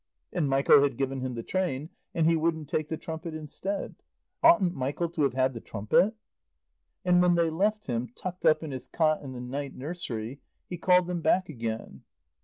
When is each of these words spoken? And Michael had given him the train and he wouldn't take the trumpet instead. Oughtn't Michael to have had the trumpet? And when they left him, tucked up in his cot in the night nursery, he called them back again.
And 0.33 0.49
Michael 0.49 0.81
had 0.81 0.97
given 0.97 1.21
him 1.21 1.35
the 1.35 1.43
train 1.43 1.91
and 2.15 2.25
he 2.25 2.35
wouldn't 2.35 2.67
take 2.67 2.89
the 2.89 2.97
trumpet 2.97 3.35
instead. 3.35 3.93
Oughtn't 4.41 4.73
Michael 4.73 5.09
to 5.11 5.21
have 5.21 5.35
had 5.35 5.53
the 5.53 5.61
trumpet? 5.61 6.15
And 7.05 7.21
when 7.21 7.35
they 7.35 7.51
left 7.51 7.85
him, 7.85 8.09
tucked 8.15 8.43
up 8.43 8.63
in 8.63 8.71
his 8.71 8.87
cot 8.87 9.21
in 9.21 9.33
the 9.33 9.39
night 9.41 9.75
nursery, 9.75 10.41
he 10.67 10.79
called 10.79 11.05
them 11.05 11.21
back 11.21 11.49
again. 11.49 12.01